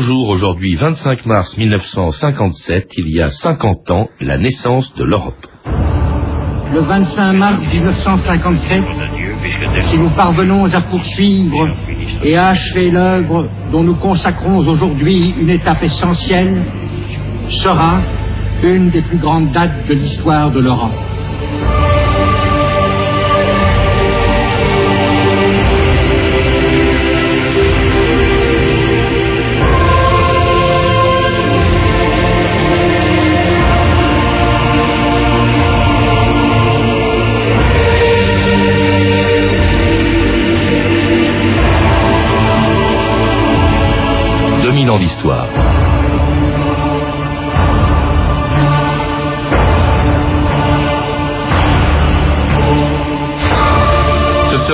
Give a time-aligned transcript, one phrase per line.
[0.00, 5.46] Bonjour, aujourd'hui 25 mars 1957, il y a 50 ans, la naissance de l'Europe.
[6.72, 8.82] Le 25 mars 1957,
[9.90, 11.76] si nous parvenons à poursuivre
[12.24, 16.64] et à achever l'œuvre dont nous consacrons aujourd'hui une étape essentielle,
[17.62, 18.00] sera
[18.62, 20.96] une des plus grandes dates de l'histoire de l'Europe.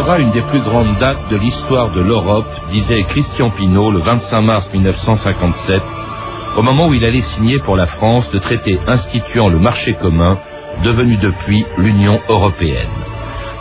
[0.06, 4.40] Sera une des plus grandes dates de l'histoire de l'Europe, disait Christian Pinault le 25
[4.40, 5.82] mars 1957,
[6.56, 10.38] au moment où il allait signer pour la France le traité instituant le marché commun,
[10.84, 12.88] devenu depuis l'Union européenne.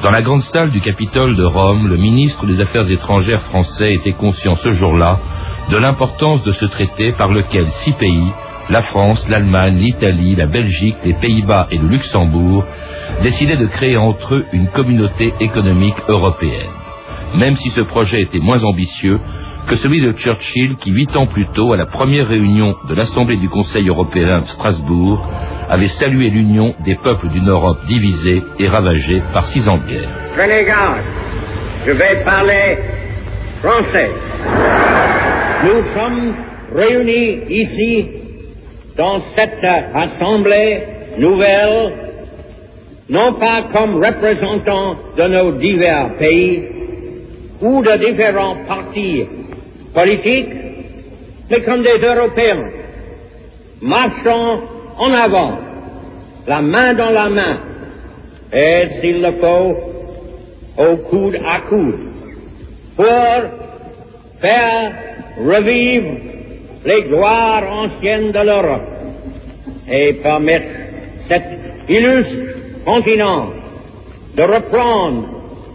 [0.03, 4.13] Dans la grande salle du Capitole de Rome, le ministre des Affaires étrangères français était
[4.13, 5.17] conscient ce jour-là
[5.71, 8.31] de l'importance de ce traité par lequel six pays,
[8.69, 12.65] la France, l'Allemagne, l'Italie, la Belgique, les Pays-Bas et le Luxembourg,
[13.21, 16.71] décidaient de créer entre eux une communauté économique européenne.
[17.35, 19.19] Même si ce projet était moins ambitieux
[19.67, 23.37] que celui de Churchill qui, huit ans plus tôt, à la première réunion de l'Assemblée
[23.37, 25.27] du Conseil européen de Strasbourg,
[25.69, 30.09] avait salué l'union des peuples d'une Europe divisée et ravagée par six ans de guerre.
[30.35, 30.65] Prenez
[31.85, 32.77] je vais parler
[33.61, 34.09] français.
[38.97, 40.83] Dans cette assemblée
[41.17, 41.93] nouvelle,
[43.09, 46.63] non pas comme représentants de nos divers pays
[47.61, 49.25] ou de différents partis
[49.93, 50.53] politiques,
[51.49, 52.69] mais comme des Européens,
[53.81, 54.61] marchant
[54.97, 55.57] en avant,
[56.47, 57.59] la main dans la main,
[58.53, 59.75] et s'il le faut,
[60.77, 61.99] au coude à coude,
[62.95, 63.05] pour
[64.41, 64.91] faire
[65.37, 66.34] revivre
[66.85, 68.89] les gloires anciennes de l'Europe
[69.89, 70.67] et permettre
[71.29, 71.43] cet
[71.89, 73.49] illustre continent
[74.35, 75.27] de reprendre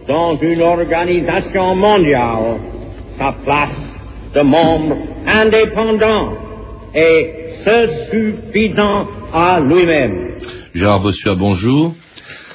[0.06, 2.60] dans une organisation mondiale
[3.18, 3.82] sa place
[4.34, 6.32] de membre indépendant
[6.94, 7.30] et
[7.64, 10.38] se suffisant à lui-même.
[10.74, 11.94] Gérard Bossuat, bonjour.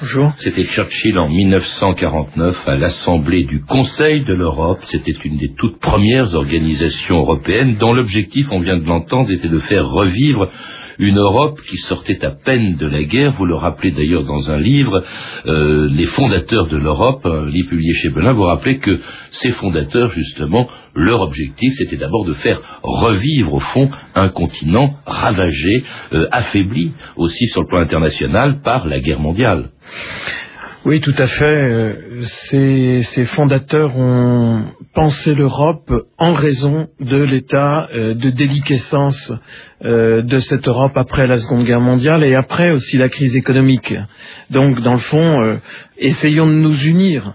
[0.00, 0.32] Bonjour.
[0.36, 4.80] C'était Churchill en 1949 à l'Assemblée du Conseil de l'Europe.
[4.84, 9.58] C'était une des toutes premières organisations européennes dont l'objectif, on vient de l'entendre, était de
[9.58, 10.50] faire revivre
[10.98, 13.34] une Europe qui sortait à peine de la guerre.
[13.38, 15.02] Vous le rappelez d'ailleurs dans un livre,
[15.46, 20.10] euh, Les fondateurs de l'Europe, un livre publié chez Belin, vous rappelez que ces fondateurs,
[20.10, 26.92] justement, leur objectif, c'était d'abord de faire revivre, au fond, un continent ravagé, euh, affaibli
[27.16, 29.70] aussi sur le plan international par la guerre mondiale.
[30.86, 31.44] Oui, tout à fait.
[31.44, 39.32] Euh, ces, fondateurs ont pensé l'Europe en raison de l'état euh, de déliquescence
[39.84, 43.96] euh, de cette Europe après la Seconde Guerre mondiale et après aussi la crise économique.
[44.50, 45.58] Donc, dans le fond,
[45.98, 47.34] essayons de nous unir,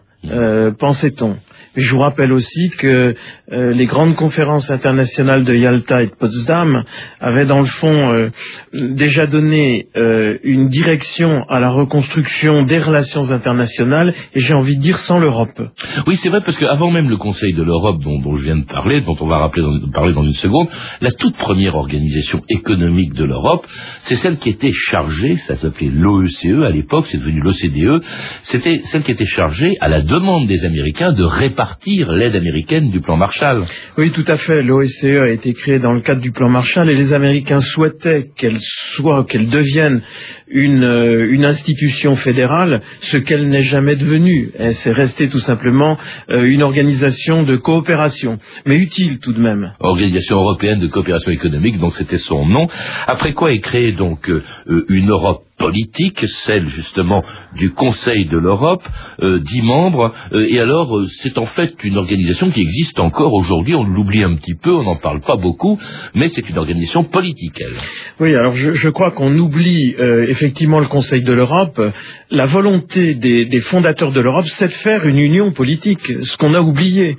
[0.79, 1.35] pensait-on.
[1.75, 3.16] Je vous rappelle aussi que
[3.51, 6.83] euh, les grandes conférences internationales de Yalta et de Potsdam
[7.22, 8.29] avaient dans le fond euh,
[8.73, 14.81] déjà donné euh, une direction à la reconstruction des relations internationales et j'ai envie de
[14.81, 15.61] dire sans l'Europe.
[16.07, 18.99] Oui, c'est vrai parce qu'avant même le Conseil de l'Europe dont, je viens de parler,
[18.99, 19.49] dont on va
[19.93, 20.67] parler dans une seconde,
[20.99, 23.66] la toute première organisation économique de l'Europe,
[24.01, 28.03] c'est celle qui était chargée, ça s'appelait l'OECE à l'époque, c'est devenu l'OCDE,
[28.41, 32.89] c'était celle qui était chargée à la demande des Américains de réparer partir l'aide américaine
[32.89, 33.66] du plan Marshall.
[33.97, 34.62] Oui, tout à fait.
[34.62, 38.59] L'OSCE a été créée dans le cadre du plan Marshall et les Américains souhaitaient qu'elle
[38.95, 40.01] soit, qu'elle devienne
[40.47, 44.51] une, euh, une institution fédérale, ce qu'elle n'est jamais devenue.
[44.72, 45.97] C'est resté tout simplement
[46.29, 49.73] euh, une organisation de coopération, mais utile tout de même.
[49.79, 52.67] Organisation européenne de coopération économique, donc c'était son nom.
[53.08, 54.43] Après quoi est créée donc euh,
[54.90, 57.23] une Europe politique, celle justement
[57.55, 58.81] du Conseil de l'Europe,
[59.22, 63.34] euh, dix membres, euh, et alors euh, c'est en fait une organisation qui existe encore
[63.34, 65.79] aujourd'hui, on l'oublie un petit peu, on n'en parle pas beaucoup,
[66.16, 67.75] mais c'est une organisation politique, elle.
[68.19, 69.96] Oui, alors je, crois qu'on oublie
[70.28, 71.81] effectivement le Conseil de l'Europe.
[72.29, 76.61] La volonté des, fondateurs de l'Europe, c'est de faire une union politique, ce qu'on a
[76.61, 77.17] oublié,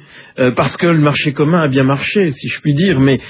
[0.56, 3.20] parce que le marché commun a bien marché, si je puis dire, mais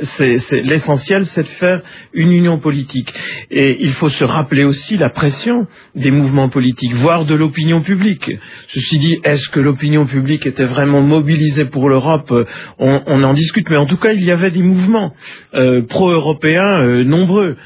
[0.00, 1.82] c'est l'essentiel, c'est de faire
[2.12, 3.12] une union politique.
[3.50, 8.30] Et il faut se rappeler aussi la pression des mouvements politiques, voire de l'opinion publique.
[8.68, 12.32] Ceci dit, est-ce que l'opinion publique était vraiment mobilisée pour l'Europe?
[12.78, 15.12] On, en discute, mais en tout cas, il y avait des mouvements
[15.54, 17.56] euh, pro-européens euh, nombreux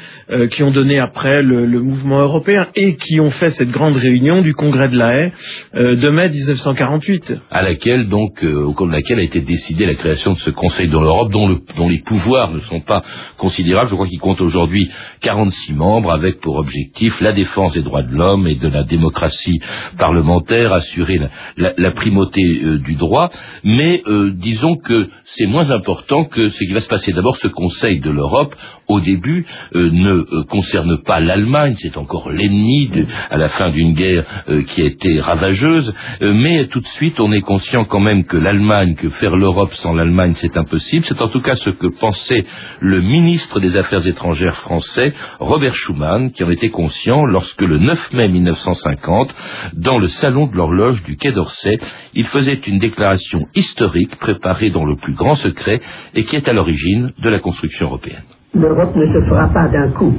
[0.51, 4.41] qui ont donné après le, le, mouvement européen et qui ont fait cette grande réunion
[4.41, 5.33] du Congrès de la Haye
[5.75, 7.35] de mai 1948.
[7.51, 10.89] À laquelle, donc, au cours de laquelle a été décidée la création de ce Conseil
[10.89, 13.03] de l'Europe, dont, dont les pouvoirs ne sont pas
[13.37, 13.91] considérables.
[13.91, 14.91] Je crois qu'il compte aujourd'hui
[15.21, 16.82] 46 membres avec pour objectif
[17.21, 19.61] la défense des droits de l'homme et de la démocratie
[19.99, 21.21] parlementaire, assurer
[21.57, 23.31] la, primauté euh, du droit,
[23.65, 27.13] mais euh, disons que c'est moins important que ce qui va se passer.
[27.13, 28.55] D'abord, ce Conseil de l'Europe,
[28.89, 29.45] au début,
[29.75, 32.91] euh, ne concerne pas l'Allemagne, c'est encore l'ennemi
[33.31, 34.25] à la fin d'une guerre
[34.69, 38.95] qui a été ravageuse, mais tout de suite, on est conscient quand même que l'Allemagne,
[38.95, 41.05] que faire l'Europe sans l'Allemagne, c'est impossible.
[41.07, 42.45] C'est en tout cas ce que pensait
[42.81, 48.13] le ministre des Affaires étrangères français, Robert Schuman, qui en était conscient lorsque le 9
[48.15, 49.33] mai 1950,
[49.75, 51.79] dans le salon de l'horloge du Quai d'Orsay,
[52.15, 55.81] il faisait une déclaration historique préparée dans le plus grand secret
[56.15, 58.25] et qui est à l'origine de la construction européenne.
[58.55, 60.15] L'Europe ne se fera pas d'un coup,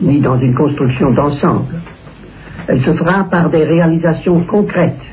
[0.00, 1.82] ni dans une construction d'ensemble.
[2.68, 5.04] Elle se fera par des réalisations concrètes,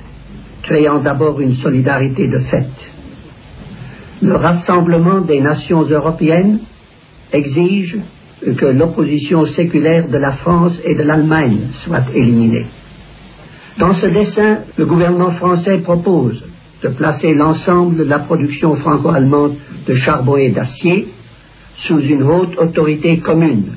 [0.61, 2.69] créant d'abord une solidarité de fait.
[4.21, 6.59] Le rassemblement des nations européennes
[7.33, 7.97] exige
[8.51, 12.65] que l'opposition séculaire de la France et de l'Allemagne soit éliminée.
[13.79, 16.43] Dans ce dessin, le gouvernement français propose
[16.83, 19.55] de placer l'ensemble de la production franco-allemande
[19.87, 21.07] de charbon et d'acier
[21.75, 23.73] sous une haute autorité commune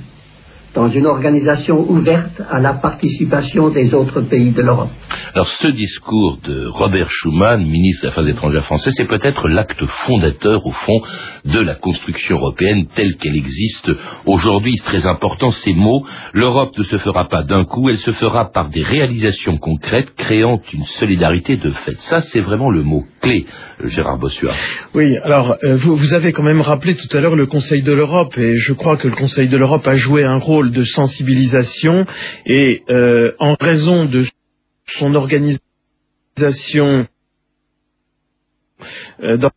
[0.76, 4.90] dans une organisation ouverte à la participation des autres pays de l'Europe.
[5.34, 10.64] Alors ce discours de Robert Schuman, ministre des Affaires étrangères français, c'est peut-être l'acte fondateur
[10.66, 11.00] au fond
[11.46, 13.90] de la construction européenne telle qu'elle existe
[14.26, 14.76] aujourd'hui.
[14.76, 16.04] C'est très important ces mots.
[16.34, 20.60] L'Europe ne se fera pas d'un coup, elle se fera par des réalisations concrètes créant
[20.74, 21.98] une solidarité de fait.
[22.00, 23.46] Ça c'est vraiment le mot clé,
[23.82, 24.52] Gérard Bossuat.
[24.94, 27.92] Oui, alors euh, vous, vous avez quand même rappelé tout à l'heure le Conseil de
[27.92, 32.06] l'Europe et je crois que le Conseil de l'Europe a joué un rôle de sensibilisation
[32.44, 34.26] et euh, en raison de
[34.98, 37.06] son organisation
[39.20, 39.50] euh, dans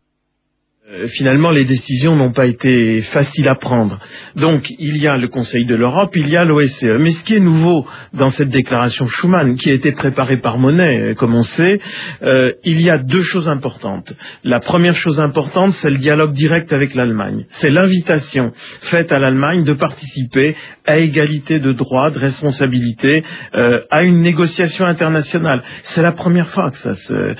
[1.10, 4.00] finalement, les décisions n'ont pas été faciles à prendre.
[4.36, 6.98] Donc, il y a le Conseil de l'Europe, il y a l'OSCE.
[7.00, 11.00] Mais ce qui est nouveau dans cette déclaration Schuman, qui a été préparée par Monet,
[11.00, 11.80] euh, comme on sait,
[12.24, 14.14] euh, il y a deux choses importantes.
[14.44, 17.46] La première chose importante, c'est le dialogue direct avec l'Allemagne.
[17.50, 18.52] C'est l'invitation
[18.82, 24.86] faite à l'Allemagne de participer à égalité de droits, de responsabilités, euh, à une négociation
[24.86, 25.62] internationale.
[25.84, 27.36] C'est la première fois que ça se...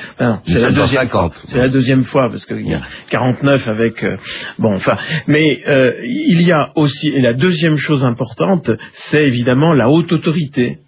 [0.46, 1.10] c'est la deuxième
[1.46, 4.18] C'est la deuxième fois, parce qu'il y a 40 avec euh,
[4.58, 4.98] bon enfin
[5.28, 10.12] mais euh, il y a aussi et la deuxième chose importante c'est évidemment la haute
[10.12, 10.80] autorité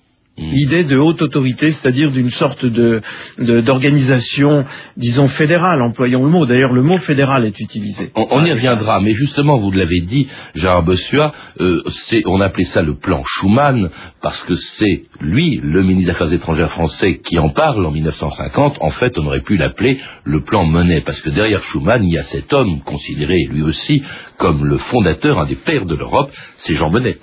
[0.42, 0.52] Mm.
[0.52, 3.02] L'idée de haute autorité, c'est-à-dire d'une sorte de,
[3.38, 4.66] d'organisation,
[4.98, 6.46] disons fédérale, employons le mot.
[6.46, 8.12] D'ailleurs, le mot fédéral est utilisé.
[8.16, 11.82] On, y reviendra, mais justement, vous l'avez dit, Gérard Bossuat, euh,
[12.26, 13.90] on appelait ça le plan Schuman
[14.22, 18.78] parce que c'est lui, le ministre des Affaires étrangères français, qui en parle en 1950.
[18.82, 22.18] En fait, on aurait pu l'appeler le plan Monet, parce que derrière Schuman, il y
[22.18, 24.02] a cet homme considéré lui aussi
[24.38, 27.18] comme le fondateur, un des pères de l'Europe, c'est Jean Monnet.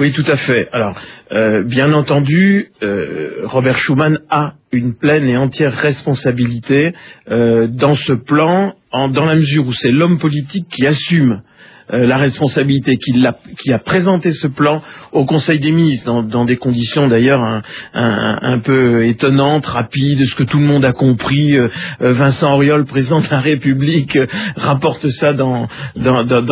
[0.00, 0.68] Oui, tout à fait.
[0.72, 0.96] Alors,
[1.30, 6.92] euh, bien entendu, euh, Robert Schuman a une pleine et entière responsabilité
[7.30, 11.42] euh, dans ce plan, dans la mesure où c'est l'homme politique qui assume
[11.90, 17.62] la responsabilité, qui a, présenté ce plan au Conseil des ministres, dans, des conditions d'ailleurs
[17.94, 21.56] un, peu étonnantes, rapides, ce que tout le monde a compris.
[21.56, 21.68] Euh,
[22.02, 24.18] euh, Vincent Auriol, président de la République,
[24.56, 25.68] rapporte ça dans,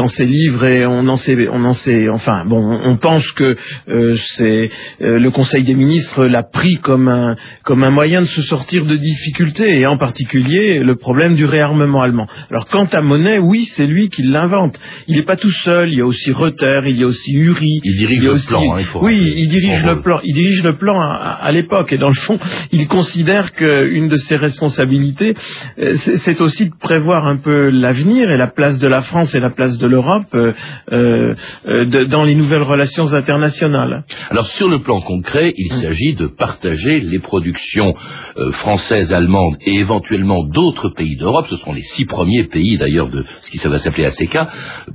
[0.06, 3.56] ses livres et on en sait, on en sait, enfin bon, on pense que
[3.88, 9.80] c'est le Conseil des ministres l'a pris comme un, moyen de se sortir de difficultés
[9.80, 12.26] et en particulier le problème du réarmement allemand.
[12.50, 14.78] Alors quant à Monet, oui, c'est lui qui l'invente.
[15.24, 17.80] Pas tout seul, il y a aussi Reuter, il y a aussi Uri.
[17.84, 20.20] Il dirige le plan, hein, il faut Oui, il dirige le plan.
[20.24, 22.38] Il dirige le plan à, l'époque et dans le fond,
[22.72, 25.34] il considère qu'une de ses responsabilités,
[25.78, 29.40] euh, c'est aussi de prévoir un peu l'avenir et la place de la France et
[29.40, 30.52] la place de l'Europe euh,
[30.92, 34.04] euh, dans les nouvelles relations internationales.
[34.30, 35.76] Alors sur le plan concret, il mm.
[35.76, 37.94] s'agit de partager les productions
[38.52, 41.46] françaises, allemandes et éventuellement d'autres pays d'Europe.
[41.48, 44.36] Ce seront les six premiers pays d'ailleurs de ce qui ça va s'appeler ACK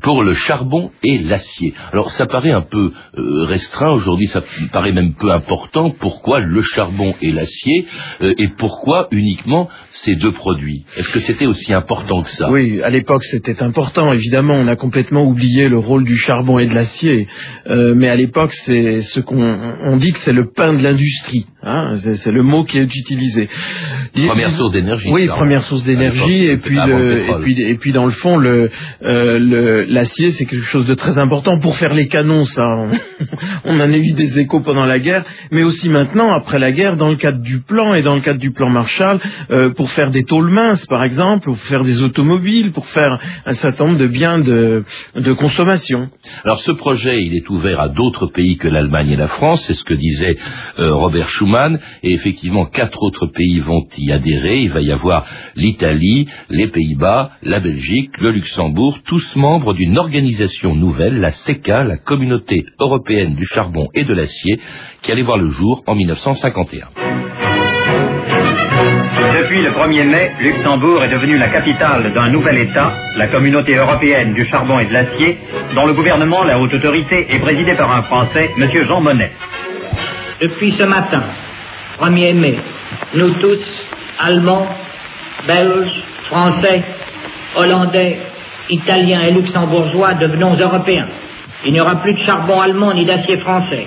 [0.01, 1.73] pour le charbon et l'acier.
[1.91, 5.89] Alors ça paraît un peu euh, restreint aujourd'hui, ça paraît même peu important.
[5.91, 7.85] Pourquoi le charbon et l'acier
[8.21, 10.85] euh, et pourquoi uniquement ces deux produits?
[10.97, 12.49] Est-ce que c'était aussi important que ça?
[12.51, 14.11] Oui, à l'époque c'était important.
[14.13, 17.27] Évidemment, on a complètement oublié le rôle du charbon et de l'acier,
[17.67, 21.45] euh, mais à l'époque c'est ce qu'on dit que c'est le pain de l'industrie.
[21.61, 23.49] Hein, c'est le mot qui est utilisé.
[24.13, 25.09] Première source d'énergie.
[25.11, 28.69] Oui, première source d'énergie, et puis, et puis et puis dans le fond le
[29.01, 32.45] l'acier c'est quelque chose de très important pour faire les canons.
[32.45, 32.63] Ça,
[33.65, 36.95] on, en a eu des échos pendant la guerre, mais aussi maintenant après la guerre
[36.95, 39.19] dans le cadre du plan et dans le cadre du plan Marshall
[39.51, 43.53] euh, pour faire des tôles minces par exemple, pour faire des automobiles, pour faire un
[43.53, 44.85] certain nombre de biens de,
[45.15, 46.07] de consommation.
[46.45, 49.73] Alors ce projet il est ouvert à d'autres pays que l'Allemagne et la France, c'est
[49.73, 50.37] ce que disait
[50.79, 51.48] euh, Robert Schuman,
[52.03, 54.59] et effectivement quatre autres pays vont y adhérer.
[54.59, 55.25] Il va y avoir
[55.55, 61.97] l'Italie, les Pays-Bas, la Belgique, le Luxembourg, tous membres d'une organisation nouvelle, la CECA, la
[61.97, 64.59] Communauté européenne du charbon et de l'acier,
[65.01, 66.87] qui allait voir le jour en 1951.
[69.39, 74.33] Depuis le 1er mai, Luxembourg est devenu la capitale d'un nouvel État, la Communauté européenne
[74.33, 75.37] du charbon et de l'acier,
[75.73, 78.69] dont le gouvernement, la haute autorité, est présidé par un Français, M.
[78.87, 79.31] Jean Monnet.
[80.41, 81.23] Depuis ce matin,
[81.99, 82.57] 1er mai,
[83.15, 84.67] nous tous, Allemands,
[85.47, 86.83] Belges, Français,
[87.55, 88.19] Hollandais,
[88.69, 91.07] Italiens et Luxembourgeois, devenons Européens.
[91.65, 93.85] Il n'y aura plus de charbon allemand ni d'acier français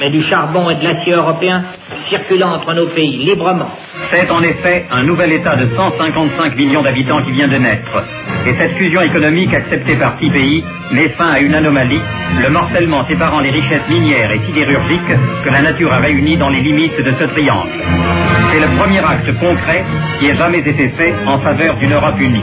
[0.00, 1.64] mais du charbon et de l'acier européen
[2.08, 3.70] circulant entre nos pays librement.
[4.10, 8.02] C'est en effet un nouvel État de 155 millions d'habitants qui vient de naître.
[8.46, 12.00] Et cette fusion économique acceptée par six pays met fin à une anomalie,
[12.42, 16.60] le morcellement séparant les richesses minières et sidérurgiques que la nature a réunies dans les
[16.60, 17.70] limites de ce triangle.
[18.52, 19.84] C'est le premier acte concret
[20.18, 22.42] qui ait jamais été fait en faveur d'une Europe unie.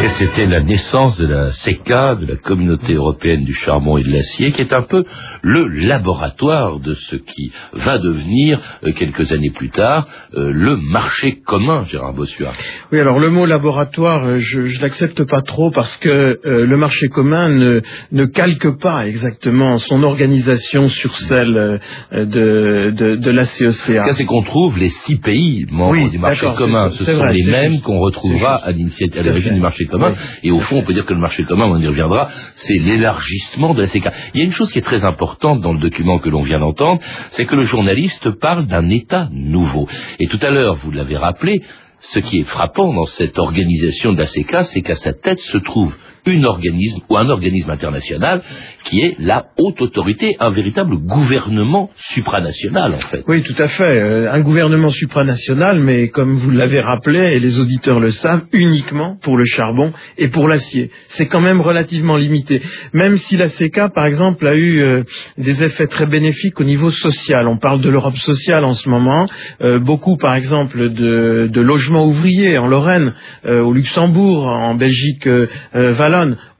[0.00, 4.12] Et c'était la naissance de la CECA, de la Communauté européenne du charbon et de
[4.12, 5.02] l'acier, qui est un peu
[5.42, 11.40] le laboratoire de ce qui va devenir, euh, quelques années plus tard, euh, le marché
[11.44, 12.54] commun, Gérard Bossuard.
[12.92, 17.08] Oui, alors le mot laboratoire, euh, je ne l'accepte pas trop parce que le marché
[17.08, 17.80] commun ne,
[18.12, 21.80] ne, calque pas exactement son organisation sur celle
[22.12, 24.06] de, de, de la CECA.
[24.06, 26.88] Ce c'est qu'on trouve les six pays membres du marché commun.
[26.90, 30.14] Ce sont les mêmes qu'on retrouvera à l'origine du marché commun.
[30.42, 33.74] Et au fond, on peut dire que le marché commun, on y reviendra, c'est l'élargissement
[33.74, 34.12] de la CECA.
[34.34, 36.60] Il y a une chose qui est très importante dans le document que l'on vient
[36.60, 39.88] d'entendre, c'est que le journaliste parle d'un État nouveau.
[40.20, 41.62] Et tout à l'heure, vous l'avez rappelé,
[42.00, 45.58] ce qui est frappant dans cette organisation de la CECA, c'est qu'à sa tête se
[45.58, 48.42] trouve un organisme ou un organisme international
[48.84, 53.22] qui est la haute autorité, un véritable gouvernement supranational en fait.
[53.28, 53.84] Oui, tout à fait.
[53.84, 59.16] Euh, un gouvernement supranational, mais comme vous l'avez rappelé, et les auditeurs le savent, uniquement
[59.22, 60.90] pour le charbon et pour l'acier.
[61.08, 62.62] C'est quand même relativement limité.
[62.92, 65.02] Même si la CECA, par exemple, a eu euh,
[65.36, 67.46] des effets très bénéfiques au niveau social.
[67.46, 69.26] On parle de l'Europe sociale en ce moment.
[69.60, 73.12] Euh, beaucoup, par exemple, de, logements ouvriers en Lorraine,
[73.44, 75.28] au Luxembourg, en Belgique,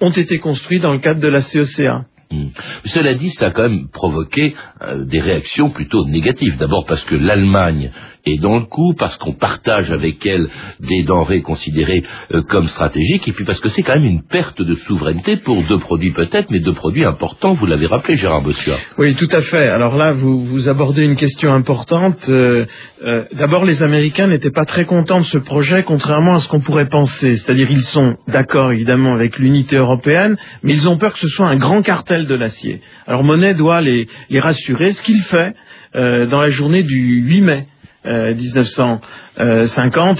[0.00, 2.04] Ont été construits dans le cadre de la CECA.
[2.30, 2.48] Hmm.
[2.84, 6.58] Cela dit, ça a quand même provoqué euh, des réactions plutôt négatives.
[6.58, 7.90] D'abord parce que l'Allemagne
[8.36, 10.48] dans le coup, parce qu'on partage avec elle
[10.80, 12.02] des denrées considérées
[12.34, 15.62] euh, comme stratégiques, et puis parce que c'est quand même une perte de souveraineté pour
[15.64, 18.76] deux produits peut-être, mais deux produits importants, vous l'avez rappelé Gérard Bossuat.
[18.98, 19.68] Oui, tout à fait.
[19.68, 22.28] Alors là, vous, abordez une question importante.
[22.28, 22.66] Euh,
[23.32, 26.88] d'abord, les Américains n'étaient pas très contents de ce projet, contrairement à ce qu'on pourrait
[26.88, 27.36] penser.
[27.36, 31.48] C'est-à-dire, ils sont d'accord évidemment avec l'unité européenne, mais ils ont peur que ce soit
[31.48, 32.80] un grand cartel de l'acier.
[33.06, 35.54] Alors Monet doit les, rassurer, ce qu'il fait
[35.94, 37.66] euh, dans la journée du 8 mai
[38.08, 39.00] 1950
[39.38, 39.66] euh,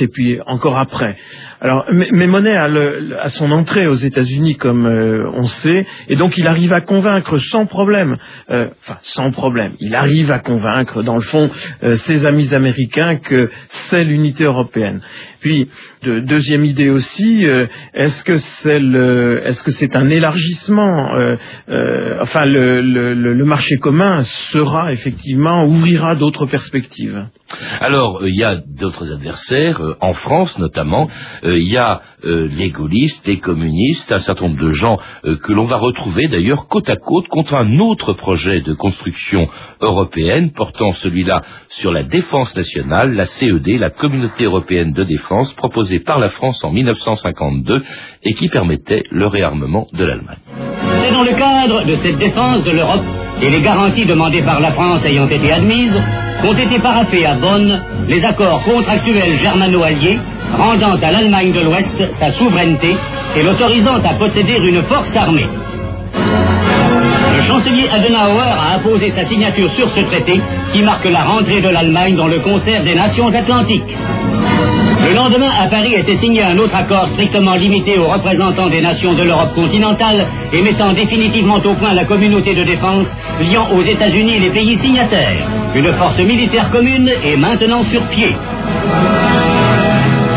[0.01, 1.17] et puis encore après.
[1.61, 6.39] Alors, mais, Monet a, le, son entrée aux États-Unis, comme euh, on sait, et donc
[6.39, 8.17] il arrive à convaincre sans problème,
[8.49, 11.51] enfin sans problème, il arrive à convaincre, dans le fond,
[11.83, 15.01] ses amis américains que c'est l'unité européenne.
[15.41, 15.69] Puis,
[16.03, 18.39] de, deuxième idée aussi, euh, est-ce que
[19.71, 21.37] c'est un élargissement euh,
[21.69, 24.23] euh, Enfin, le, marché commun
[24.53, 27.27] sera effectivement ouvrira d'autres perspectives?
[27.81, 31.09] Alors, il y a d'autres adversaires en France notamment.
[31.43, 35.77] il y a les gaullistes, les communistes, un certain nombre de gens que l'on va
[35.77, 39.49] retrouver d'ailleurs côte à côte contre un autre projet de construction
[39.81, 46.01] européenne portant celui-là sur la défense nationale, la CED, la Communauté européenne de défense proposé
[46.01, 47.83] par la France en 1952
[48.25, 50.39] et qui permettait le réarmement de l'Allemagne.
[50.93, 54.73] C'est dans le cadre de cette défense de l'Europe et les garanties demandées par la
[54.73, 56.03] France ayant été admises
[56.43, 60.19] qu'ont été paraffés à Bonn les accords contractuels germano-alliés
[60.57, 62.97] rendant à l'Allemagne de l'Ouest sa souveraineté
[63.37, 65.49] et l'autorisant à posséder une force armée.
[67.37, 70.41] Le chancelier Adenauer a apposé sa signature sur ce traité
[70.73, 73.97] qui marque la rentrée de l'Allemagne dans le concert des nations atlantiques.
[75.01, 79.15] Le lendemain, à Paris, était signé un autre accord strictement limité aux représentants des nations
[79.15, 83.07] de l'Europe continentale et mettant définitivement au point la communauté de défense
[83.41, 85.49] liant aux États-Unis les pays signataires.
[85.75, 88.29] Une force militaire commune est maintenant sur pied.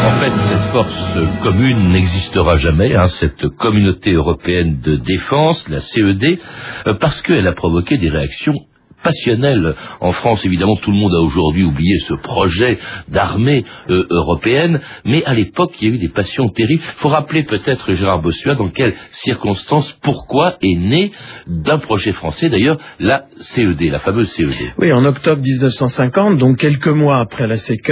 [0.04, 6.40] En fait, cette force commune n'existera jamais, hein, cette communauté européenne de défense, la CED,
[6.88, 8.56] euh, parce qu'elle a provoqué des réactions
[9.04, 9.76] passionnelle.
[10.00, 12.78] En France, évidemment, tout le monde a aujourd'hui oublié ce projet
[13.08, 16.82] d'armée euh, européenne, mais à l'époque, il y a eu des passions terribles.
[16.84, 21.12] Il faut rappeler peut-être, Gérard Bossuat, dans quelles circonstances, pourquoi est né
[21.48, 24.74] d'un projet français, d'ailleurs, la CED, la fameuse CED.
[24.78, 27.92] Oui, en octobre 1950, donc quelques mois après la CK,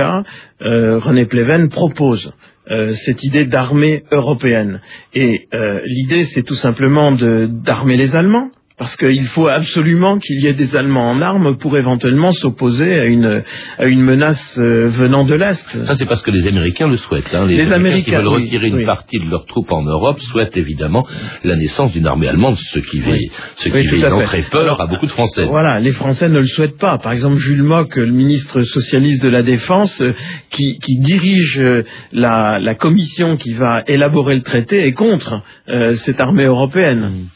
[0.62, 2.32] euh, René Pleven propose
[2.70, 4.82] euh, cette idée d'armée européenne.
[5.14, 5.48] Et
[5.86, 8.50] l'idée, c'est tout simplement d'armer les Allemands,
[8.80, 13.06] parce qu'il faut absolument qu'il y ait des Allemands en armes pour éventuellement s'opposer à
[13.06, 13.44] une,
[13.78, 15.84] à une menace euh, venant de l'Est.
[15.84, 17.36] Ça, c'est parce que les Américains le souhaitent.
[17.36, 17.46] Hein.
[17.46, 21.06] Les, Américains, qui veulent retirer une partie de leurs troupes en Europe souhaitent évidemment
[21.44, 23.30] la naissance d'une armée allemande, ce qui, oui.
[23.56, 25.44] ce qui peur à beaucoup de Français.
[25.44, 26.98] Voilà, les Français ne le souhaitent pas.
[27.00, 30.14] Par exemple, Jules Mock, le ministre socialiste de la Défense, euh,
[30.52, 31.84] qui, qui dirige euh,
[32.14, 35.42] la, la, commission qui va élaborer le traité, est contre
[35.96, 37.28] cette armée européenne.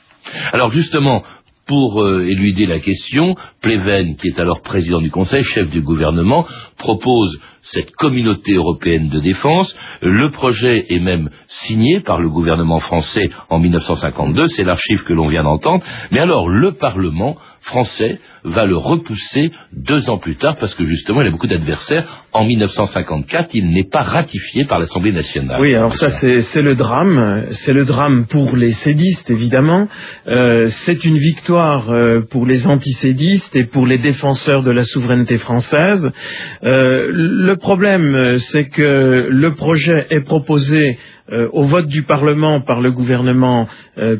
[0.51, 1.23] Alors justement,
[1.65, 6.45] pour euh, éluder la question, Pleven, qui est alors président du Conseil, chef du gouvernement,
[6.77, 9.75] propose cette communauté européenne de défense.
[10.01, 15.27] Le projet est même signé par le gouvernement français en 1952, c'est l'archive que l'on
[15.27, 20.75] vient d'entendre, mais alors le Parlement français va le repousser deux ans plus tard parce
[20.75, 22.25] que justement il a beaucoup d'adversaires.
[22.33, 25.61] En 1954, il n'est pas ratifié par l'Assemblée nationale.
[25.61, 27.45] Oui, alors ça c'est le drame.
[27.51, 29.87] C'est le drame pour les sédistes évidemment.
[30.27, 35.37] Euh, c'est une victoire euh, pour les antisédistes et pour les défenseur de la souveraineté
[35.37, 36.11] française.
[36.63, 37.09] Euh,
[37.55, 40.97] problème, euh, c'est que le projet est proposé
[41.31, 43.67] euh, au vote du Parlement par le gouvernement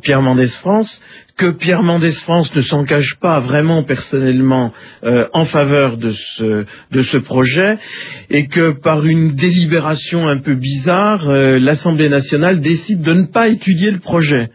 [0.02, 1.02] Pierre Mendès France,
[1.38, 4.72] que Pierre Mendès France ne s'engage pas vraiment personnellement
[5.34, 7.80] en faveur de ce projet
[8.30, 13.90] et que par une délibération un peu bizarre, l'Assemblée nationale décide de ne pas étudier
[13.90, 14.50] le projet.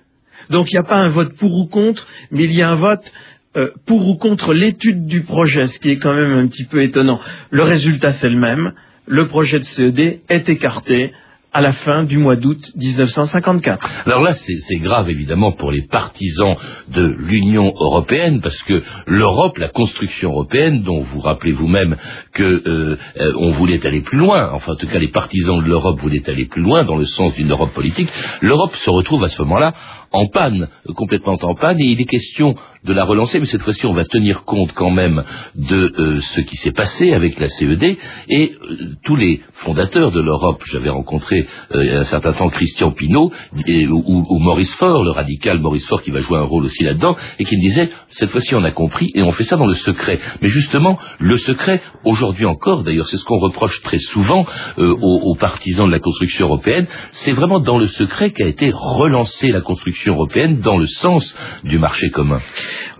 [0.51, 2.77] Donc il n'y a pas un vote pour ou contre, mais il y a un
[2.77, 3.13] vote
[3.59, 6.83] euh, pour ou contre l'étude du projet, ce qui est quand même un petit peu
[6.83, 7.21] étonnant.
[7.51, 8.73] Le résultat, c'est le même.
[9.07, 11.13] Le projet de CED est écarté
[11.53, 14.03] à la fin du mois d'août 1954.
[14.07, 16.57] Alors là, c'est grave évidemment pour les partisans
[16.89, 21.97] de l'Union européenne, parce que l'Europe, la construction européenne, dont vous rappelez vous-même
[22.35, 25.69] que euh, euh, on voulait aller plus loin, enfin en tout cas les partisans de
[25.69, 28.11] l'Europe voulaient aller plus loin dans le sens d'une Europe politique,
[28.43, 29.73] l'Europe se retrouve à ce moment-là
[30.13, 33.87] en panne, complètement en panne, et il est question de la relancer, mais cette fois-ci
[33.87, 35.23] on va tenir compte quand même
[35.55, 37.97] de euh, ce qui s'est passé avec la CED,
[38.29, 42.33] et euh, tous les fondateurs de l'Europe, j'avais rencontré euh, il y a un certain
[42.33, 46.65] temps Christian Pinault, ou, Maurice Faure, le radical Maurice Faure qui va jouer un rôle
[46.65, 49.57] aussi là-dedans, et qui me disait, cette fois-ci on a compris, et on fait ça
[49.57, 50.19] dans le secret.
[50.43, 54.45] Mais justement, le secret, aujourd'hui encore, d'ailleurs c'est ce qu'on reproche très souvent
[54.77, 59.49] aux, aux partisans de la construction européenne, c'est vraiment dans le secret qu'a été relancée
[59.51, 62.41] la construction européenne dans le sens du marché commun.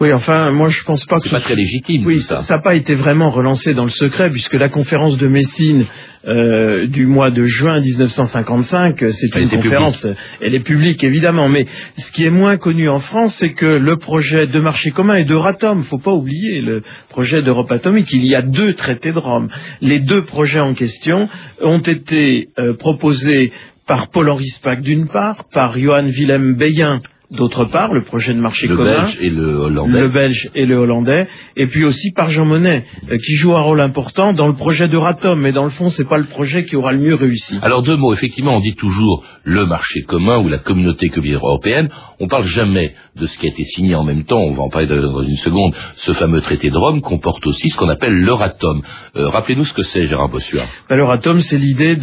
[0.01, 1.23] Oui, enfin, moi je pense pas que...
[1.25, 2.05] C'est pas très légitime.
[2.07, 5.87] Oui, ça n'a pas été vraiment relancé dans le secret, puisque la conférence de Messine
[6.27, 10.07] euh, du mois de juin 1955, c'est une conférence,
[10.41, 13.97] elle est publique évidemment, mais ce qui est moins connu en France, c'est que le
[13.97, 15.85] projet de marché commun est d'Euratom.
[15.85, 18.13] Faut pas oublier le projet d'Europe atomique.
[18.13, 19.49] Il y a deux traités de Rome.
[19.81, 21.29] Les deux projets en question
[21.61, 23.53] ont été euh, proposés
[23.87, 28.67] par Paul-Henri Spack d'une part, par Johann Willem Beyen D'autre part, le projet de marché
[28.67, 32.31] le commun, belge et le hollandais, le belge et le hollandais, et puis aussi par
[32.31, 35.71] Jean Monnet, euh, qui joue un rôle important dans le projet d'Euratom, mais dans le
[35.71, 37.55] fond, c'est pas le projet qui aura le mieux réussi.
[37.61, 41.91] Alors deux mots, effectivement, on dit toujours le marché commun ou la communauté européenne.
[42.19, 44.41] On parle jamais de ce qui a été signé en même temps.
[44.41, 45.75] On va en parler dans une seconde.
[45.97, 48.81] Ce fameux traité de Rome comporte aussi ce qu'on appelle l'Euratom.
[49.17, 50.67] Euh, rappelez-nous ce que c'est, Gérard Bossuard.
[50.89, 51.97] Ben, L'Euratom, c'est l'idée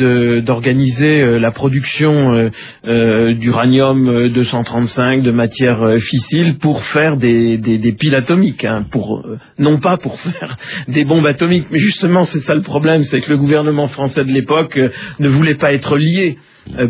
[0.44, 2.52] d'organiser euh, la production
[2.84, 7.58] d'uranium 235 de matière euh, fissile pour faire des,
[7.98, 12.40] piles atomiques, hein, pour, euh, non pas pour faire des bombes atomiques, mais justement c'est
[12.40, 15.98] ça le problème, c'est que le gouvernement français de l'époque euh, ne voulait pas être
[15.98, 16.38] lié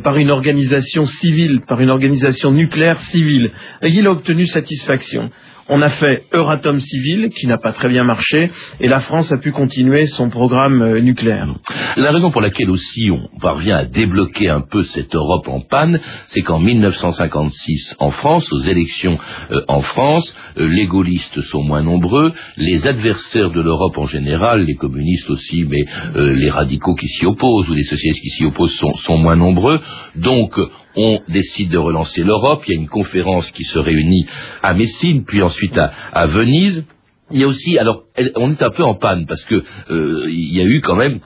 [0.04, 3.52] par une organisation civile, par une organisation nucléaire civile.
[3.82, 5.30] Et il a obtenu satisfaction.
[5.68, 9.38] On a fait Euratom civil, qui n'a pas très bien marché, et la France a
[9.38, 11.56] pu continuer son programme nucléaire.
[11.98, 16.00] La raison pour laquelle aussi on parvient à débloquer un peu cette Europe en panne,
[16.28, 19.18] c'est qu'en 1956, en France, aux élections
[19.52, 24.64] euh, en France, euh, les gaullistes sont moins nombreux, les adversaires de l'Europe en général,
[24.64, 28.76] les communistes aussi, mais les radicaux qui s'y opposent ou les socialistes qui s'y opposent
[28.76, 29.80] sont, moins nombreux.
[30.16, 30.60] Donc
[30.96, 34.26] on décide de relancer l'Europe, il y a une conférence qui se réunit
[34.62, 36.86] à Messine, puis ensuite à, Venise.
[37.32, 38.04] Il y a aussi, alors,
[38.36, 39.56] on est un peu en panne parce que
[39.90, 41.20] euh, il y a eu quand même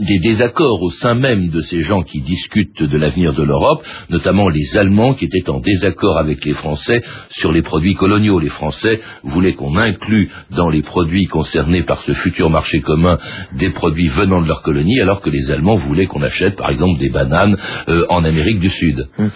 [0.00, 4.48] des désaccords au sein même de ces gens qui discutent de l'avenir de l'Europe, notamment
[4.48, 8.38] les Allemands qui étaient en désaccord avec les Français sur les produits coloniaux.
[8.38, 13.18] Les Français voulaient qu'on inclue dans les produits concernés par ce futur marché commun
[13.52, 16.98] des produits venant de leur colonie, alors que les Allemands voulaient qu'on achète par exemple
[16.98, 17.56] des bananes
[17.88, 19.08] euh, en Amérique du Sud.
[19.18, 19.30] Hum.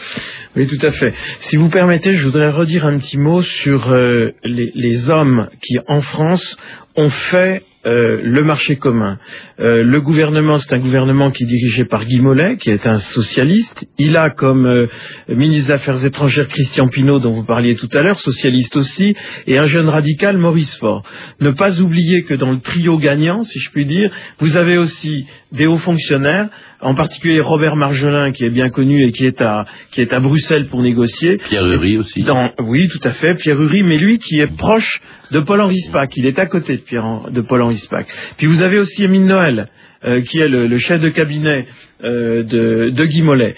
[0.56, 1.12] Oui, tout à fait.
[1.40, 5.78] Si vous permettez, je voudrais redire un petit mot sur euh, les, les hommes qui,
[5.86, 6.56] en France,
[6.96, 9.18] ont fait euh, le marché commun.
[9.60, 12.98] Euh, le gouvernement, c'est un gouvernement qui est dirigé par Guy Mollet, qui est un
[12.98, 13.86] socialiste.
[13.98, 14.88] Il a comme euh,
[15.28, 19.14] ministre des Affaires étrangères Christian Pinault, dont vous parliez tout à l'heure, socialiste aussi,
[19.46, 21.04] et un jeune radical, Maurice Faure.
[21.40, 25.26] Ne pas oublier que dans le trio gagnant, si je puis dire, vous avez aussi
[25.52, 26.48] des hauts fonctionnaires,
[26.80, 30.20] en particulier Robert Marjolin, qui est bien connu et qui est à, qui est à
[30.20, 31.38] Bruxelles pour négocier.
[31.38, 32.24] Pierre Uri aussi.
[32.60, 36.16] oui, tout à fait, Pierre Uri, mais lui qui est proche de Paul-Henri Spack.
[36.16, 38.06] Il est à côté de, Pierre, de Paul-Henri Spack.
[38.36, 39.68] Puis vous avez aussi Émile Noël,
[40.04, 41.66] euh, qui est le, chef de cabinet
[42.04, 43.56] euh, de, de Guy Mollet.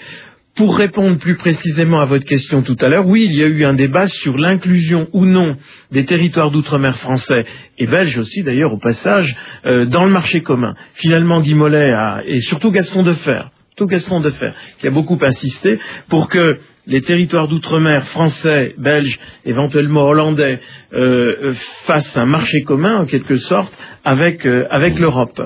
[0.55, 3.63] Pour répondre plus précisément à votre question tout à l'heure, oui, il y a eu
[3.63, 5.55] un débat sur l'inclusion ou non
[5.91, 7.45] des territoires d'outre-mer français
[7.77, 9.33] et belges aussi d'ailleurs au passage
[9.65, 10.75] euh, dans le marché commun.
[10.95, 13.43] Finalement, Guy Mollet a, et surtout Gaston Defer,
[13.77, 16.59] tout Gaston Defer, qui a beaucoup insisté pour que
[16.89, 20.59] les territoires d'outre-mer français, belges, éventuellement hollandais,
[20.93, 23.71] euh, fassent un marché commun en quelque sorte
[24.03, 25.39] avec, euh, avec l'Europe.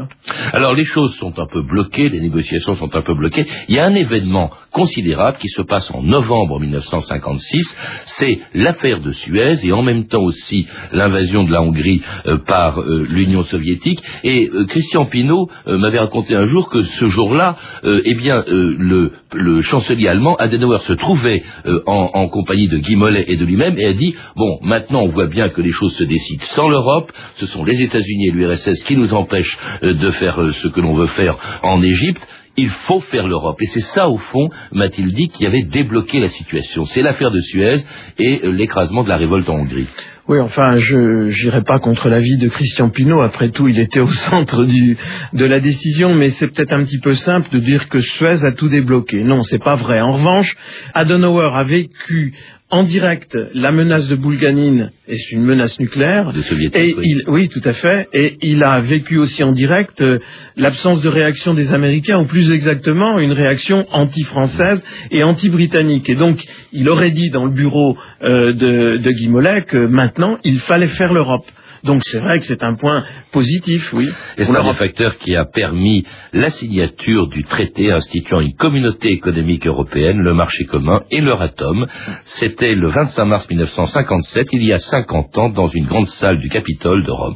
[0.53, 3.45] Alors les choses sont un peu bloquées, les négociations sont un peu bloquées.
[3.67, 9.11] Il y a un événement considérable qui se passe en novembre 1956, c'est l'affaire de
[9.11, 14.01] Suez et en même temps aussi l'invasion de la Hongrie euh, par l'Union soviétique.
[14.23, 20.35] Et Christian Pinault m'avait raconté un jour que ce jour-là, eh bien, le chancelier allemand
[20.35, 21.32] Adenauer se trouvait
[21.65, 25.07] euh, en, compagnie de Guy Mollet et de lui-même et a dit bon maintenant on
[25.07, 28.83] voit bien que les choses se décident sans l'Europe, ce sont les États-Unis et l'URSS
[28.83, 32.21] qui nous empêchent euh, de faire euh, ce que l'on veut faire en Égypte
[32.57, 33.61] il faut faire l'Europe.
[33.61, 36.85] Et c'est ça, au fond, m'a-t-il dit, qui avait débloqué la situation.
[36.85, 37.77] C'est l'affaire de Suez
[38.19, 39.87] et l'écrasement de la révolte en Hongrie.
[40.27, 43.21] Oui, enfin, je n'irai pas contre l'avis de Christian Pinault.
[43.21, 47.15] Après tout, il était au centre de la décision, mais c'est peut-être un petit peu
[47.15, 49.23] simple de dire que Suez a tout débloqué.
[49.23, 49.99] Non, c'est pas vrai.
[49.99, 50.55] En revanche,
[50.93, 52.33] Adenauer a vécu
[52.73, 56.31] en direct la menace de Boulganine, et c'est une menace nucléaire.
[56.73, 57.03] et oui.
[57.03, 58.09] Il, oui, tout à fait.
[58.13, 60.17] Et il a vécu aussi en direct euh,
[60.57, 66.09] l'absence de réaction des Américains, ou plus exactement une réaction anti-française et anti-britannique.
[66.09, 70.39] Et donc, il aurait dit dans le bureau euh, de, de Guy Mollet que maintenant,
[70.43, 71.45] il fallait faire l'Europe.
[71.83, 74.09] Donc c'est vrai que c'est un point positif, oui.
[74.37, 79.09] Et c'est un des facteurs qui a permis la signature du traité instituant une communauté
[79.09, 81.85] économique européenne, le marché commun et l'Euratom.
[82.25, 86.49] C'était le 25 mars 1957, il y a 50 ans, dans une grande salle du
[86.49, 87.35] Capitole de Rome.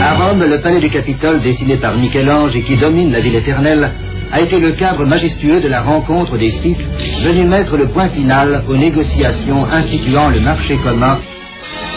[0.00, 3.90] À Rome, le palais du Capitole, dessiné par Michel-Ange et qui domine la ville éternelle,
[4.32, 6.80] a été le cadre majestueux de la rencontre des sites
[7.24, 11.18] venus mettre le point final aux négociations instituant le marché commun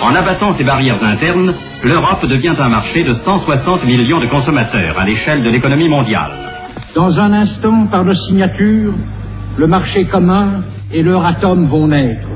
[0.04, 5.06] en abattant ces barrières internes, l'Europe devient un marché de 160 millions de consommateurs à
[5.06, 6.32] l'échelle de l'économie mondiale.
[6.94, 8.94] Dans un instant, par nos signatures,
[9.58, 12.28] le marché commun et l'Euratom vont naître.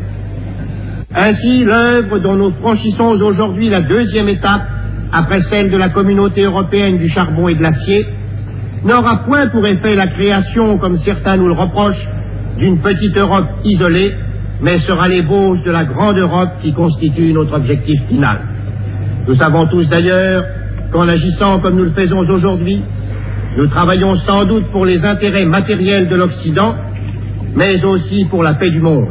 [1.13, 4.63] Ainsi, l'œuvre dont nous franchissons aujourd'hui la deuxième étape,
[5.12, 8.06] après celle de la communauté européenne du charbon et de l'acier,
[8.84, 12.08] n'aura point pour effet la création, comme certains nous le reprochent,
[12.58, 14.15] d'une petite Europe isolée,
[14.62, 18.39] mais sera l'ébauche de la grande Europe qui constitue notre objectif final.
[19.28, 20.46] Nous savons tous d'ailleurs
[20.91, 22.84] qu'en agissant comme nous le faisons aujourd'hui,
[23.58, 26.76] nous travaillons sans doute pour les intérêts matériels de l'Occident,
[27.56, 29.10] mais aussi pour la paix du monde.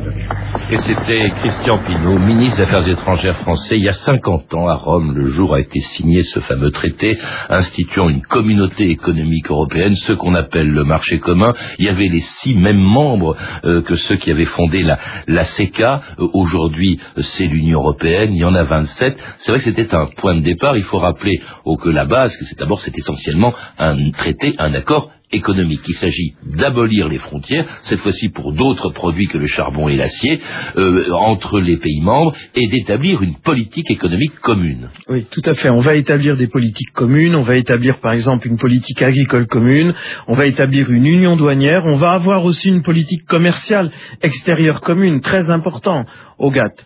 [0.70, 4.74] Et c'était Christian Pinault, ministre des Affaires étrangères français, il y a 50 ans à
[4.74, 7.16] Rome, le jour a été signé ce fameux traité
[7.48, 11.52] instituant une communauté économique européenne, ce qu'on appelle le marché commun.
[11.78, 15.44] Il y avait les six mêmes membres euh, que ceux qui avaient fondé la, la
[15.44, 16.00] CECA.
[16.18, 19.16] Euh, aujourd'hui, c'est l'Union européenne, il y en a 27.
[19.38, 20.76] C'est vrai que c'était un point de départ.
[20.76, 21.40] Il faut rappeler
[21.80, 25.80] que la base, c'est d'abord, c'est essentiellement un traité, un accord économique.
[25.88, 30.40] Il s'agit d'abolir les frontières, cette fois-ci pour d'autres produits que le charbon et l'acier,
[30.76, 34.88] euh, entre les pays membres, et d'établir une politique économique commune.
[35.08, 35.70] Oui, tout à fait.
[35.70, 39.94] On va établir des politiques communes, on va établir par exemple une politique agricole commune,
[40.28, 43.90] on va établir une union douanière, on va avoir aussi une politique commerciale
[44.22, 46.04] extérieure commune, très important
[46.38, 46.84] au GATT.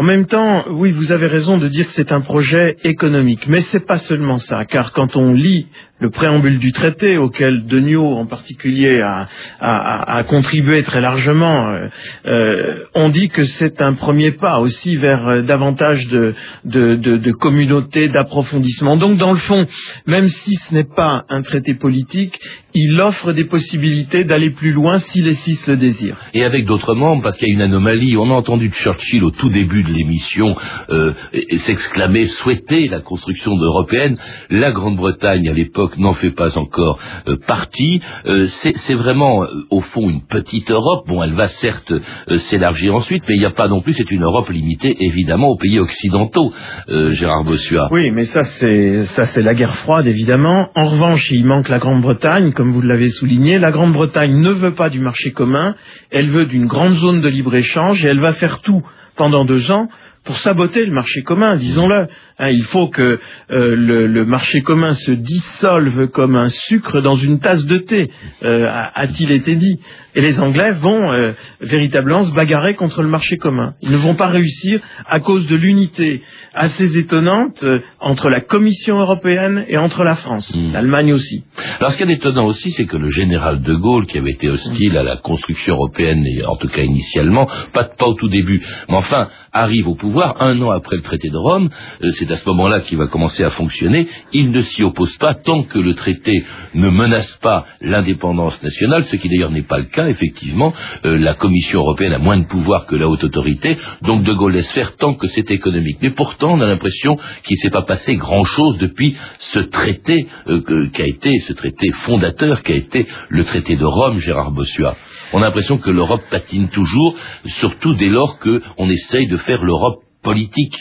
[0.00, 3.60] En même temps, oui, vous avez raison de dire que c'est un projet économique, mais
[3.60, 5.66] c'est pas seulement ça, car quand on lit
[5.98, 11.88] le préambule du traité, auquel Degnaud en particulier a, contribué très largement, euh,
[12.24, 16.34] euh, on dit que c'est un premier pas aussi vers euh, davantage de,
[16.64, 18.96] de, de, de communautés, d'approfondissement.
[18.96, 19.66] Donc, dans le fond,
[20.06, 22.40] même si ce n'est pas un traité politique,
[22.72, 26.20] il offre des possibilités d'aller plus loin si les six le désirent.
[26.32, 29.30] Et avec d'autres membres, parce qu'il y a une anomalie, on a entendu Churchill au
[29.30, 30.56] tout début l'émission
[30.90, 31.12] euh,
[31.58, 34.16] s'exclamer, souhaiter la construction européenne.
[34.50, 36.98] La Grande-Bretagne, à l'époque, n'en fait pas encore
[37.28, 38.00] euh, partie.
[38.26, 41.06] Euh, c'est vraiment, euh, au fond, une petite Europe.
[41.06, 41.92] Bon, elle va certes
[42.36, 45.56] s'élargir ensuite, mais il n'y a pas non plus, c'est une Europe limitée, évidemment, aux
[45.56, 46.52] pays occidentaux,
[46.88, 47.88] Gérard Bossua.
[47.90, 50.68] Oui, mais ça, c'est ça, c'est la guerre froide, évidemment.
[50.74, 53.58] En revanche, il manque la Grande-Bretagne, comme vous l'avez souligné.
[53.58, 55.74] La Grande-Bretagne ne veut pas du marché commun,
[56.10, 58.82] elle veut d'une grande zone de libre-échange et elle va faire tout
[59.20, 59.86] pendant deux ans
[60.24, 62.06] pour saboter le marché commun, disons-le.
[62.38, 63.18] Hein, il faut que
[63.50, 68.10] euh, le, marché commun se dissolve comme un sucre dans une tasse de thé,
[68.42, 69.78] euh, a-t-il été dit.
[70.14, 73.74] Et les Anglais vont euh, véritablement se bagarrer contre le marché commun.
[73.82, 76.22] Ils ne vont pas réussir à cause de l'unité
[76.54, 80.72] assez étonnante euh, entre la Commission européenne et entre la France, mmh.
[80.72, 81.44] l'Allemagne aussi.
[81.78, 84.48] Alors ce qui est étonnant aussi, c'est que le général de Gaulle, qui avait été
[84.48, 84.96] hostile mmh.
[84.96, 88.96] à la construction européenne, et en tout cas initialement, pas, pas au tout début, mais
[88.96, 91.68] enfin arrive au pouvoir un an après le traité de Rome,
[92.02, 95.34] euh, c'est à ce moment-là qu'il va commencer à fonctionner, il ne s'y oppose pas
[95.34, 96.44] tant que le traité
[96.74, 100.72] ne menace pas l'indépendance nationale, ce qui d'ailleurs n'est pas le cas, effectivement,
[101.04, 104.52] euh, la Commission européenne a moins de pouvoir que la haute autorité, donc De Gaulle
[104.52, 105.98] laisse faire tant que c'est économique.
[106.02, 110.88] Mais pourtant, on a l'impression qu'il ne s'est pas passé grand-chose depuis ce traité euh,
[110.92, 114.96] qui a été, ce traité fondateur qui a été le traité de Rome, Gérard Bossua.
[115.32, 117.14] On a l'impression que l'Europe patine toujours,
[117.46, 120.76] surtout dès lors qu'on essaye de faire l'Europe politique.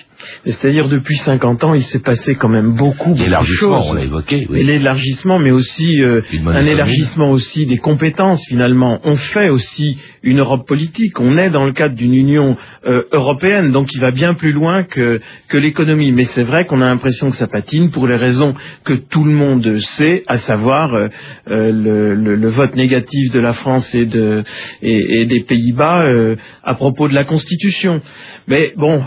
[0.45, 3.85] C'est-à-dire depuis 50 ans, il s'est passé quand même beaucoup, beaucoup de choses.
[3.87, 4.47] on l'a évoqué.
[4.49, 4.59] Oui.
[4.59, 8.99] Et l'élargissement, mais aussi euh, un élargissement aussi des compétences finalement.
[9.03, 11.19] On fait aussi une Europe politique.
[11.19, 14.83] On est dans le cadre d'une Union euh, européenne, donc il va bien plus loin
[14.83, 16.11] que, que l'économie.
[16.11, 18.53] Mais c'est vrai qu'on a l'impression que ça patine pour les raisons
[18.85, 21.07] que tout le monde sait, à savoir euh,
[21.47, 24.43] le, le, le, vote négatif de la France et, de,
[24.81, 28.01] et, et des Pays-Bas euh, à propos de la Constitution.
[28.47, 29.01] Mais bon,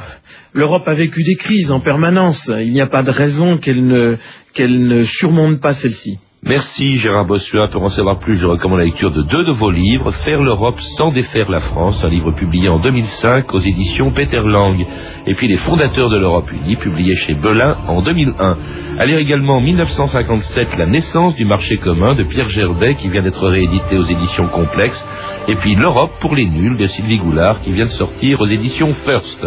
[0.53, 2.51] l'Europe a vécu des crises en permanence.
[2.61, 4.17] Il n'y a pas de raison qu'elle ne,
[4.55, 6.19] qu'elle ne surmonte pas celle-ci.
[6.45, 7.69] Merci Gérard Bossuat.
[7.69, 10.81] Pour en savoir plus, je recommande la lecture de deux de vos livres, Faire l'Europe
[10.97, 14.85] sans défaire la France, un livre publié en 2005 aux éditions Peter Lang,
[15.29, 18.57] et puis Les fondateurs de l'Europe unie, publié chez Belin en 2001.
[18.99, 23.47] À lire également 1957, La naissance du marché commun de Pierre Gerbet, qui vient d'être
[23.47, 25.07] réédité aux éditions Complexes,
[25.47, 28.93] et puis L'Europe pour les nuls de Sylvie Goulard, qui vient de sortir aux éditions
[29.05, 29.47] First.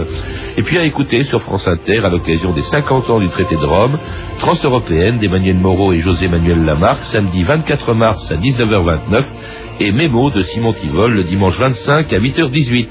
[0.55, 3.65] Et puis à écouter sur France Inter, à l'occasion des 50 ans du traité de
[3.65, 3.97] Rome,
[4.39, 9.23] Transeuropéenne d'Emmanuel Moreau et José Manuel Samedi 24 mars à 19h29
[9.79, 12.87] et Mémo de Simon Tivol le dimanche 25 à 8h18.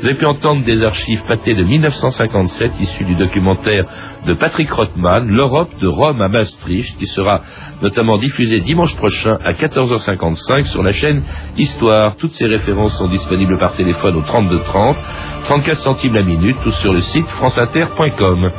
[0.00, 3.84] Vous avez pu entendre des archives pâtées de 1957 issues du documentaire
[4.26, 7.42] de Patrick Rothman, L'Europe de Rome à Maastricht, qui sera
[7.82, 11.22] notamment diffusé dimanche prochain à 14h55 sur la chaîne
[11.56, 12.16] Histoire.
[12.16, 14.96] Toutes ces références sont disponibles par téléphone au 32 30,
[15.44, 18.50] 34 centimes la minute ou sur le site franceinter.com.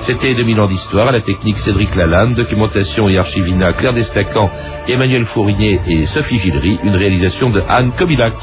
[0.00, 4.50] C'était 2000 ans d'histoire à la technique Cédric Lalanne, documentation et archivina Claire Destacan,
[4.88, 6.96] Emmanuel Fournier et Sophie Gillery, une
[7.30, 8.34] de Anne Kobilac.